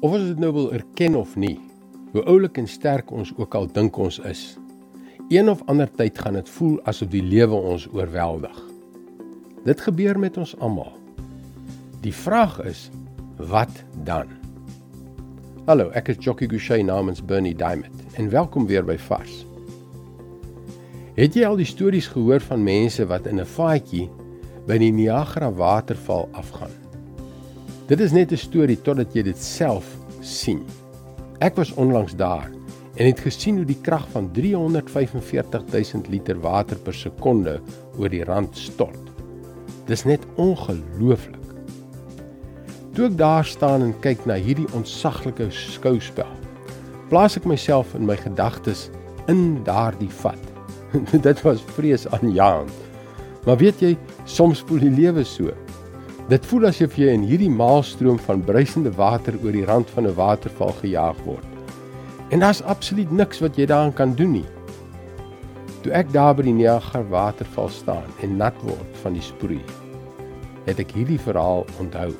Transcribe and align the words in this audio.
Of 0.00 0.12
ons 0.12 0.26
dit 0.28 0.40
nou 0.40 0.50
wil 0.52 0.72
erken 0.76 1.14
of 1.16 1.36
nie, 1.40 1.56
hoe 2.12 2.22
oulik 2.28 2.58
en 2.60 2.66
sterk 2.68 3.08
ons 3.10 3.30
ook 3.38 3.54
al 3.56 3.64
dink 3.72 3.96
ons 3.96 4.18
is, 4.28 4.42
een 5.32 5.48
of 5.48 5.62
ander 5.72 5.88
tyd 5.88 6.18
gaan 6.20 6.36
dit 6.36 6.50
voel 6.58 6.76
asof 6.84 7.08
die 7.14 7.24
lewe 7.24 7.56
ons 7.56 7.86
oorweldig. 7.96 8.58
Dit 9.64 9.80
gebeur 9.80 10.20
met 10.20 10.36
ons 10.36 10.52
almal. 10.60 10.92
Die 12.04 12.12
vraag 12.12 12.60
is, 12.68 12.90
wat 13.40 13.72
dan? 14.04 14.28
Hallo, 15.64 15.88
ek 15.96 16.12
is 16.12 16.20
Jockey 16.20 16.52
Gouchee 16.52 16.84
namens 16.84 17.24
Bernie 17.24 17.56
Diamond 17.56 18.20
en 18.20 18.28
welkom 18.30 18.68
weer 18.68 18.84
by 18.84 18.98
Vars. 19.08 19.46
Het 21.16 21.40
jy 21.40 21.48
al 21.48 21.56
die 21.56 21.66
stories 21.68 22.12
gehoor 22.12 22.44
van 22.44 22.60
mense 22.62 23.06
wat 23.08 23.26
in 23.26 23.40
'n 23.40 23.48
vaatjie 23.48 24.10
by 24.68 24.76
die 24.76 24.92
Niagara 24.92 25.50
waterval 25.50 26.28
afgaan? 26.32 26.85
Dit 27.86 28.00
is 28.00 28.10
net 28.10 28.32
'n 28.32 28.36
storie 28.36 28.80
totdat 28.82 29.14
jy 29.14 29.22
dit 29.22 29.38
self 29.38 29.86
sien. 30.20 30.64
Ek 31.38 31.54
was 31.54 31.70
onlangs 31.74 32.16
daar 32.16 32.50
en 32.96 33.06
het 33.06 33.20
gesien 33.20 33.56
hoe 33.56 33.64
die 33.64 33.80
krag 33.80 34.08
van 34.10 34.32
345 34.32 35.62
000 35.70 36.02
liter 36.10 36.40
water 36.40 36.76
per 36.76 36.94
sekonde 36.94 37.60
oor 37.98 38.08
die 38.08 38.24
rand 38.24 38.56
stort. 38.56 39.12
Dis 39.86 40.04
net 40.04 40.26
ongelooflik. 40.34 41.46
Toe 42.94 43.06
ek 43.06 43.18
daar 43.18 43.44
staan 43.44 43.82
en 43.82 44.00
kyk 44.00 44.26
na 44.26 44.34
hierdie 44.34 44.72
ontsaglike 44.74 45.46
skouspel, 45.50 46.32
plaas 47.08 47.36
ek 47.36 47.44
myself 47.44 47.94
in 47.94 48.06
my 48.06 48.16
gedagtes 48.16 48.90
in 49.28 49.62
daardie 49.62 50.10
vat. 50.10 50.42
Dit 51.28 51.42
was 51.42 51.62
vreesaanjaend. 51.62 52.74
Maar 53.44 53.56
weet 53.56 53.80
jy, 53.80 53.96
soms 54.24 54.64
voel 54.66 54.78
die 54.78 54.90
lewe 54.90 55.24
so. 55.24 55.54
Dit 56.26 56.42
voel 56.50 56.64
asof 56.66 56.96
jy 56.98 57.12
in 57.14 57.22
hierdie 57.22 57.52
maalstroom 57.54 58.16
van 58.18 58.40
bruisende 58.42 58.90
water 58.98 59.36
oor 59.44 59.54
die 59.54 59.66
rand 59.68 59.90
van 59.94 60.08
'n 60.08 60.14
waterval 60.18 60.72
gejaag 60.82 61.18
word. 61.22 61.46
En 62.34 62.42
daar's 62.42 62.62
absoluut 62.62 63.10
niks 63.10 63.38
wat 63.38 63.54
jy 63.56 63.66
daaraan 63.66 63.92
kan 63.92 64.14
doen 64.14 64.32
nie. 64.32 64.48
Toe 65.82 65.92
ek 65.92 66.10
daar 66.12 66.34
by 66.34 66.42
die 66.42 66.52
Niagara 66.52 67.04
waterval 67.08 67.68
staan 67.68 68.10
en 68.22 68.36
nat 68.36 68.54
word 68.62 68.96
van 69.02 69.12
die 69.12 69.22
sproei, 69.22 69.62
het 70.64 70.78
ek 70.78 70.90
hierdie 70.90 71.20
verhaal 71.20 71.64
onthou. 71.78 72.10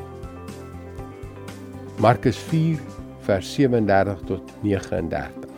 Markus 1.99 2.39
4 2.39 2.79
vers 3.27 3.55
37 3.55 4.23
tot 4.27 4.43
39. 4.63 5.51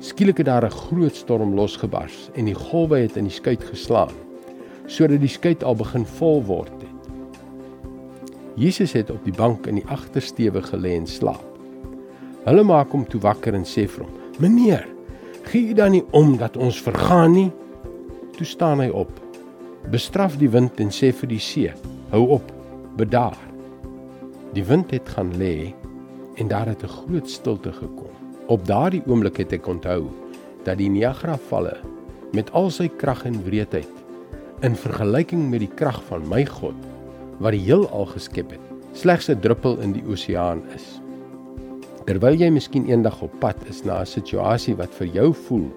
Skielik 0.00 0.36
het 0.36 0.46
daar 0.46 0.66
'n 0.66 0.70
groot 0.70 1.14
storm 1.14 1.54
losgebars 1.54 2.28
en 2.34 2.44
die 2.44 2.54
golwe 2.54 2.98
het 2.98 3.16
in 3.16 3.24
die 3.24 3.32
skei 3.32 3.56
geslaan 3.56 4.25
sodat 4.86 5.20
die 5.20 5.30
skei 5.30 5.56
al 5.62 5.76
begin 5.76 6.06
vol 6.18 6.42
word 6.46 6.72
het. 6.80 6.92
Jesus 8.56 8.94
het 8.96 9.10
op 9.12 9.24
die 9.24 9.34
bank 9.36 9.66
in 9.66 9.80
die 9.80 9.88
agtersteewe 9.92 10.62
gelê 10.64 10.94
en 10.96 11.06
slaap. 11.06 11.44
Hulle 12.46 12.62
maak 12.64 12.94
hom 12.94 13.04
toe 13.04 13.20
wakker 13.20 13.54
en 13.58 13.66
sê 13.68 13.84
vir 13.90 14.06
hom: 14.06 14.12
"Meneer, 14.38 14.86
gee 15.50 15.70
u 15.70 15.74
dan 15.74 15.92
nie 15.92 16.04
om 16.10 16.36
dat 16.36 16.56
ons 16.56 16.80
vergaan 16.82 17.32
nie?" 17.32 17.50
Toe 18.36 18.46
staan 18.46 18.80
hy 18.80 18.88
op, 18.88 19.10
bestraf 19.90 20.36
die 20.36 20.48
wind 20.48 20.80
en 20.80 20.88
sê 20.88 21.12
vir 21.12 21.28
die 21.28 21.40
see: 21.40 21.72
"Hou 22.10 22.28
op, 22.38 22.52
bedaar." 22.96 23.38
Die 24.54 24.64
wind 24.64 24.90
het 24.90 25.08
gaan 25.08 25.32
lê 25.36 25.74
en 26.36 26.48
daar 26.48 26.66
het 26.66 26.82
'n 26.82 26.88
groot 26.88 27.28
stilte 27.28 27.72
gekom. 27.72 28.14
Op 28.46 28.66
daardie 28.66 29.02
oomblik 29.06 29.36
het 29.36 29.52
ek 29.52 29.66
onthou 29.66 30.06
dat 30.64 30.78
die 30.78 30.88
Niagara 30.88 31.36
valle 31.48 31.76
met 32.32 32.52
al 32.52 32.70
sy 32.70 32.88
krag 32.88 33.24
en 33.24 33.44
wreedheid 33.44 34.05
in 34.64 34.76
vergelyking 34.76 35.50
met 35.50 35.60
die 35.60 35.72
krag 35.76 35.98
van 36.08 36.24
my 36.30 36.44
God 36.48 36.78
wat 37.44 37.52
die 37.52 37.60
heelal 37.66 38.06
geskep 38.08 38.54
het, 38.54 38.62
slegs 38.96 39.28
'n 39.28 39.40
druppel 39.40 39.76
in 39.84 39.92
die 39.92 40.04
oseaan 40.08 40.62
is. 40.74 41.00
Terwyl 42.06 42.34
jy 42.34 42.48
miskien 42.50 42.86
eendag 42.88 43.20
op 43.22 43.32
pad 43.40 43.56
is 43.68 43.84
na 43.84 44.00
'n 44.00 44.06
situasie 44.06 44.74
wat 44.76 44.94
vir 44.94 45.06
jou 45.06 45.32
voel 45.32 45.68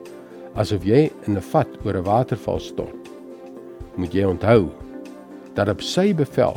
asof 0.56 0.86
jy 0.86 1.12
in 1.28 1.36
'n 1.36 1.42
vat 1.42 1.68
oor 1.86 1.98
'n 1.98 2.04
waterval 2.04 2.60
stort, 2.60 3.10
moet 3.96 4.14
jy 4.14 4.24
onthou 4.24 4.70
dat 5.54 5.70
op 5.70 5.82
sy 5.82 6.14
bevel 6.14 6.56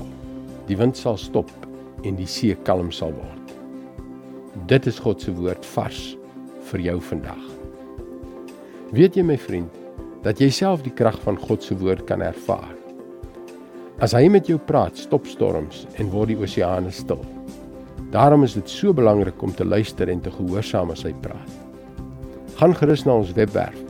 die 0.66 0.76
wind 0.76 0.96
sal 0.96 1.16
stop 1.16 1.50
en 2.04 2.16
die 2.16 2.26
see 2.26 2.54
kalm 2.54 2.92
sal 2.92 3.12
word. 3.12 3.52
Dit 4.66 4.86
is 4.86 4.98
God 4.98 5.20
se 5.20 5.32
woord 5.32 5.66
vars 5.66 6.16
vir 6.70 6.80
jou 6.80 7.00
vandag. 7.00 7.42
Weet 8.92 9.16
jy 9.16 9.22
my 9.22 9.38
vriend, 9.38 9.81
dat 10.22 10.40
jy 10.40 10.50
self 10.54 10.82
die 10.86 10.94
krag 10.94 11.18
van 11.24 11.38
God 11.38 11.64
se 11.66 11.74
woord 11.78 12.06
kan 12.06 12.22
ervaar. 12.22 12.70
As 14.02 14.14
hy 14.16 14.28
met 14.30 14.48
jou 14.50 14.58
praat, 14.58 14.98
stop 14.98 15.26
storms 15.30 15.86
en 15.98 16.10
word 16.10 16.32
die 16.32 16.38
oseane 16.42 16.90
stil. 16.94 17.22
Daarom 18.12 18.42
is 18.46 18.54
dit 18.58 18.68
so 18.70 18.92
belangrik 18.94 19.42
om 19.42 19.54
te 19.54 19.64
luister 19.64 20.10
en 20.10 20.20
te 20.20 20.30
gehoorsaam 20.30 20.90
as 20.94 21.04
hy 21.06 21.14
praat. 21.24 21.52
Gaan 22.58 22.74
gerus 22.76 23.06
na 23.06 23.12
ons 23.22 23.34
webwerf 23.38 23.80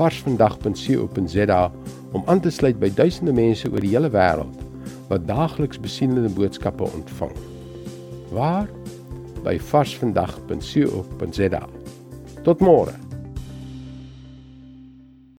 varsvandag.co.za 0.00 1.62
om 2.16 2.22
aan 2.26 2.40
te 2.40 2.50
sluit 2.50 2.78
by 2.80 2.88
duisende 2.96 3.34
mense 3.36 3.68
oor 3.68 3.84
die 3.84 3.92
hele 3.92 4.08
wêreld 4.14 4.56
wat 5.10 5.26
daagliks 5.28 5.80
besienende 5.82 6.30
boodskappe 6.32 6.86
ontvang. 6.86 7.36
Waar? 8.32 8.68
By 9.44 9.58
varsvandag.co.za. 9.70 11.62
Tot 12.46 12.64
môre. 12.64 13.09